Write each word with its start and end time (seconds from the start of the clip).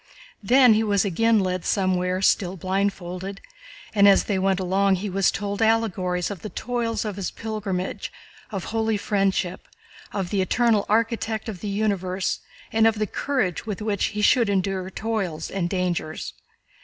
Then 0.41 0.73
he 0.73 0.81
was 0.83 1.05
again 1.05 1.39
led 1.41 1.63
somewhere 1.63 2.23
still 2.23 2.57
blindfolded, 2.57 3.39
and 3.93 4.07
as 4.07 4.23
they 4.23 4.39
went 4.39 4.59
along 4.59 4.95
he 4.95 5.11
was 5.11 5.29
told 5.29 5.61
allegories 5.61 6.31
of 6.31 6.41
the 6.41 6.49
toils 6.49 7.05
of 7.05 7.17
his 7.17 7.29
pilgrimage, 7.29 8.11
of 8.49 8.63
holy 8.63 8.97
friendship, 8.97 9.67
of 10.11 10.31
the 10.31 10.41
Eternal 10.41 10.87
Architect 10.89 11.47
of 11.47 11.59
the 11.59 11.69
universe, 11.69 12.39
and 12.73 12.87
of 12.87 12.95
the 12.97 13.05
courage 13.05 13.67
with 13.67 13.79
which 13.79 14.05
he 14.05 14.23
should 14.23 14.49
endure 14.49 14.89
toils 14.89 15.51
and 15.51 15.69
dangers. 15.69 16.33